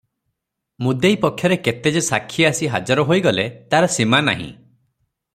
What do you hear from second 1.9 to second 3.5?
ଯେ ସାକ୍ଷୀ ଆସି ହାଜର ହୋଇଗଲେ